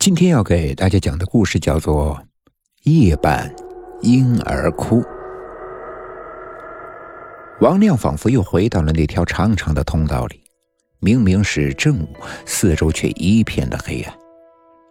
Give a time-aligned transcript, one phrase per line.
[0.00, 2.18] 今天要给大家讲的故事叫做
[2.90, 3.54] 《夜半
[4.00, 5.02] 婴儿哭》。
[7.60, 10.40] 王亮仿佛又回到了那条长长的通道里，
[11.00, 12.08] 明明是正午，
[12.46, 14.18] 四周却一片的黑暗。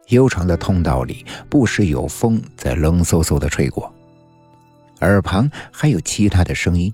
[0.10, 3.92] 悠长的通道里，不时有风在冷飕飕的吹过，
[5.00, 6.94] 耳旁还有其他的声音，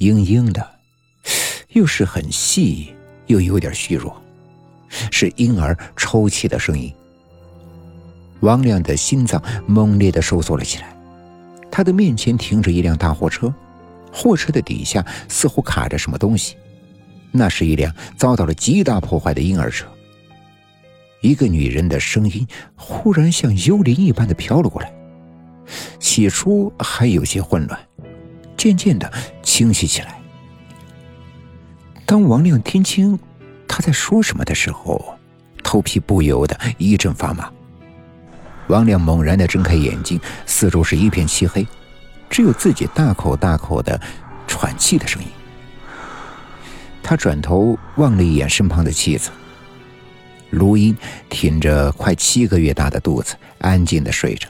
[0.00, 0.68] 嘤嘤的，
[1.70, 2.94] 又是很细，
[3.28, 4.14] 又有点虚弱，
[5.10, 6.94] 是婴儿抽泣的声音。
[8.40, 10.96] 王亮的心脏猛烈的收缩了起来，
[11.70, 13.52] 他的面前停着一辆大货车，
[14.12, 16.56] 货车的底下似乎卡着什么东西，
[17.32, 19.86] 那是一辆遭到了极大破坏的婴儿车。
[21.20, 24.92] 一个女人的声音忽然像幽灵一般的飘了过来，
[25.98, 27.80] 起初还有些混乱，
[28.56, 29.10] 渐渐的
[29.42, 30.20] 清晰起来。
[32.04, 33.18] 当王亮听清
[33.66, 35.18] 他在说什么的时候，
[35.62, 37.50] 头皮不由得一阵发麻。
[38.68, 41.66] 王亮猛然的睁开眼睛，四周是一片漆黑，
[42.30, 44.00] 只有自己大口大口的
[44.46, 45.28] 喘气的声音。
[47.02, 49.30] 他转头望了一眼身旁的妻子，
[50.50, 50.96] 卢英
[51.28, 54.48] 挺着快七个月大的肚子，安静的睡着。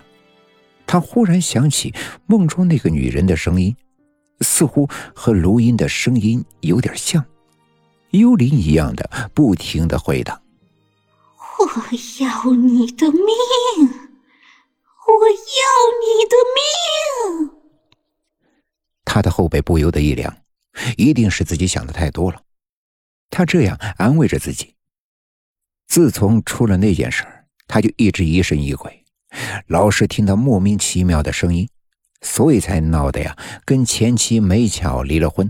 [0.86, 1.92] 他忽然想起
[2.26, 3.74] 梦中那个女人的声音，
[4.42, 7.24] 似乎和卢英的声音有点像，
[8.10, 10.40] 幽灵一样的不停的回荡
[11.58, 11.66] ：“我
[12.22, 13.90] 要你的命。”
[15.06, 15.34] 我要
[16.00, 17.50] 你的命！
[19.04, 20.34] 他的后背不由得一凉，
[20.96, 22.40] 一定是自己想的太多了。
[23.30, 24.74] 他这样安慰着自己。
[25.86, 27.24] 自从出了那件事，
[27.68, 29.04] 他就一直疑神疑鬼，
[29.66, 31.68] 老是听到莫名其妙的声音，
[32.22, 35.48] 所以才闹得呀，跟前妻没巧离了婚。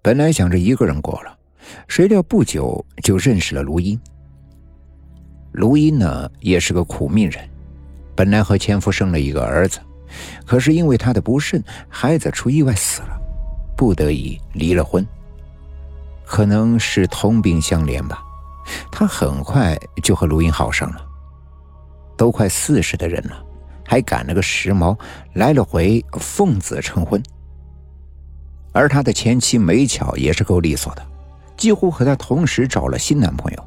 [0.00, 1.38] 本来想着一个人过了，
[1.88, 4.00] 谁料不久就认识了卢英。
[5.52, 7.48] 卢英呢，也是个苦命人。
[8.14, 9.80] 本来和前夫生了一个儿子，
[10.46, 13.20] 可是因为他的不慎，孩子出意外死了，
[13.76, 15.06] 不得已离了婚。
[16.24, 18.22] 可能是同病相怜吧，
[18.90, 21.06] 他很快就和卢英好上了。
[22.16, 23.42] 都快四十的人了，
[23.86, 24.96] 还赶了个时髦，
[25.32, 27.20] 来了回奉子成婚。
[28.72, 31.02] 而他的前妻美巧也是够利索的，
[31.56, 33.64] 几乎和他同时找了新男朋友，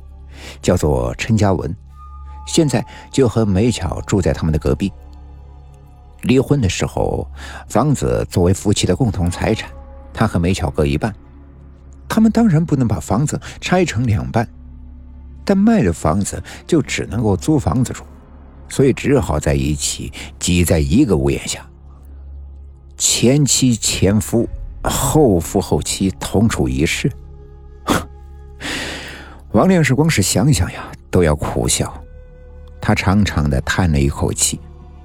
[0.61, 1.75] 叫做陈嘉文。
[2.45, 4.91] 现在就和美巧住在他们的隔壁。
[6.21, 7.27] 离婚的时候，
[7.67, 9.69] 房子作为夫妻的共同财产，
[10.13, 11.13] 他和美巧各一半。
[12.07, 14.47] 他们当然不能把房子拆成两半，
[15.43, 18.03] 但卖了房子就只能够租房子住，
[18.69, 21.65] 所以只好在一起挤在一个屋檐下。
[22.97, 24.47] 前妻前夫，
[24.83, 27.11] 后夫后妻同处一室。
[29.51, 31.93] 王亮是光是想想呀，都要苦笑。
[32.85, 34.59] 他长长的叹了一口气，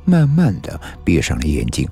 [0.05, 1.89] 慢慢的闭上了眼睛。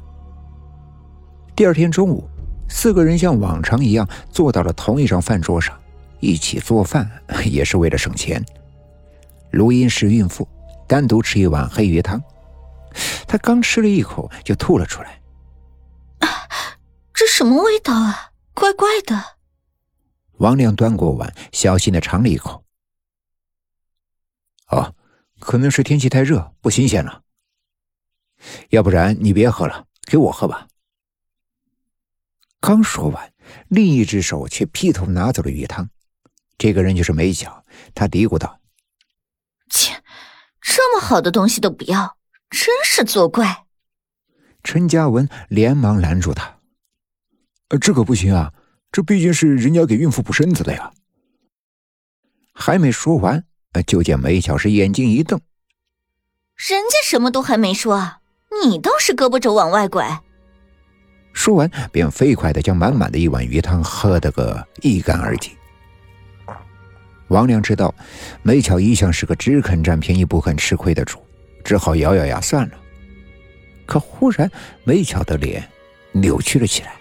[1.56, 2.28] 第二天中午，
[2.68, 5.74] 四个人像往常一样坐到了同一张饭桌上，
[6.20, 7.10] 一起做饭
[7.46, 8.44] 也是为了省钱。
[9.52, 10.46] 卢英是孕妇，
[10.86, 12.22] 单独吃一碗黑鱼汤，
[13.26, 15.18] 她刚吃了一口就吐了出来。
[16.18, 16.28] 啊，
[17.14, 18.32] 这什么味道啊？
[18.52, 19.18] 怪怪的。
[20.36, 22.62] 王亮端过碗，小心的尝了一口。
[24.68, 24.94] 哦。
[25.38, 27.22] 可能是天气太热，不新鲜了。
[28.70, 30.68] 要不然你别喝了，给我喝吧。
[32.60, 33.32] 刚说完，
[33.68, 35.90] 另一只手却劈头拿走了鱼汤。
[36.56, 38.60] 这个人就是梅晓，他嘀咕道
[39.70, 40.02] ：“切，
[40.60, 42.18] 这么好的东西都不要，
[42.50, 43.66] 真是作怪。”
[44.64, 46.58] 陈嘉文连忙拦住他
[47.70, 48.52] ：“呃，这可不行啊，
[48.90, 50.92] 这毕竟是人家给孕妇补身子的呀。”
[52.54, 53.47] 还没说完。
[53.86, 55.40] 就见梅巧是眼睛一瞪，
[56.56, 58.16] 人家什么都还没说，
[58.64, 60.20] 你倒是胳膊肘往外拐。
[61.32, 65.52] 说完，便飞快的将满满的一碗鱼汤喝得个一干二净。
[67.28, 67.94] 王良知道
[68.42, 71.18] 梅巧一向是个只肯占便宜不肯吃亏的主，
[71.62, 72.74] 只好咬咬牙算了。
[73.86, 74.50] 可忽然，
[74.82, 75.62] 梅巧的脸
[76.12, 76.96] 扭曲了起来，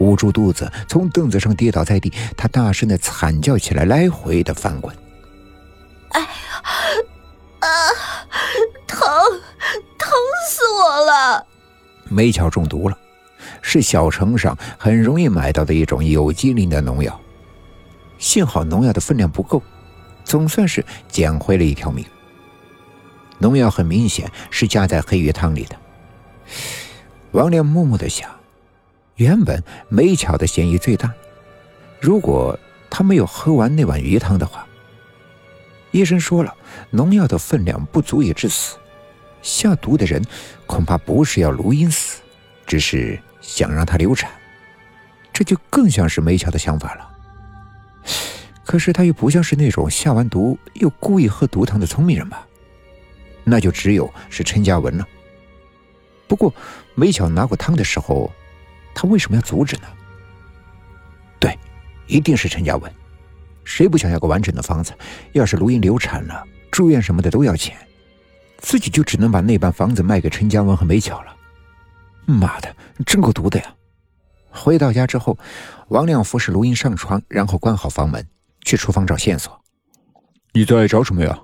[0.00, 4.94] 捂住肚子，从凳子上跌倒在地，她大声的惨叫起来，来回的翻滚。
[12.10, 12.98] 梅巧中毒了，
[13.62, 17.18] 是小城上很容易买到的一种有机磷的农药。
[18.18, 19.62] 幸好农药的分量不够，
[20.24, 22.04] 总算是捡回了一条命。
[23.38, 25.76] 农药很明显是加在黑鱼汤里的。
[27.30, 28.28] 王亮默默的想，
[29.14, 31.10] 原本梅巧的嫌疑最大，
[32.00, 32.58] 如果
[32.90, 34.66] 他没有喝完那碗鱼汤的话。
[35.92, 36.54] 医生说了，
[36.90, 38.76] 农药的分量不足以致死，
[39.42, 40.22] 下毒的人
[40.66, 42.20] 恐怕不是要卢英死，
[42.66, 44.30] 只是想让她流产。
[45.32, 47.10] 这就更像是梅巧的想法了。
[48.64, 52.46] 可是他又不像是那种下完毒又故意喝毒汤的聪明人吧？
[53.42, 55.08] 那就只有是陈嘉文了。
[56.28, 56.54] 不过
[56.94, 58.30] 梅巧拿过汤的时候，
[58.94, 59.88] 他为什么要阻止呢？
[61.40, 61.58] 对，
[62.06, 62.92] 一定是陈嘉文。
[63.64, 64.92] 谁不想要个完整的房子？
[65.32, 67.76] 要是卢英流产了，住院什么的都要钱，
[68.60, 71.34] 自己就只能把那半房子卖给陈嘉文和梅巧了。
[72.26, 72.74] 妈的，
[73.04, 73.74] 真够毒的呀！
[74.50, 75.36] 回到家之后，
[75.88, 78.24] 王亮扶侍卢英上床，然后关好房门，
[78.62, 79.60] 去厨房找线索。
[80.52, 81.38] 你在找什么呀？